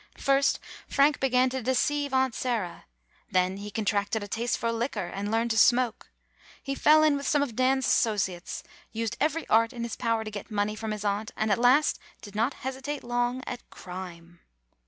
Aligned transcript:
First, 0.17 0.59
Frank 0.87 1.19
began 1.19 1.51
to 1.51 1.61
deceive 1.61 2.11
Aunt 2.11 2.33
Sarah; 2.33 2.85
then 3.29 3.57
he 3.57 3.69
con 3.69 3.85
tracted 3.85 4.23
a 4.23 4.27
taste 4.27 4.57
for 4.57 4.71
liquor, 4.71 5.05
and 5.05 5.29
learned 5.29 5.51
to 5.51 5.59
smoke; 5.59 6.09
he 6.63 6.73
fell 6.73 7.03
in 7.03 7.15
with 7.15 7.27
some 7.27 7.43
of 7.43 7.55
Dan's 7.55 7.85
associ 7.85 8.01
[112] 8.29 8.29
GONE 8.33 8.35
ASTRAY 8.35 8.35
ates, 8.37 8.63
used 8.91 9.17
every 9.19 9.47
art 9.47 9.73
in 9.73 9.83
his 9.83 9.95
power 9.95 10.23
to 10.23 10.31
get 10.31 10.49
money 10.49 10.75
from 10.75 10.89
his 10.89 11.05
aunt, 11.05 11.29
and 11.37 11.51
at 11.51 11.59
last 11.59 11.99
did 12.23 12.33
not 12.33 12.55
hesitate 12.65 13.03
long 13.03 13.43
at 13.45 13.69
crime. 13.69 14.39